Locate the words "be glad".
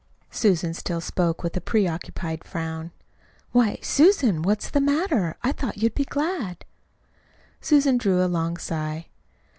5.93-6.65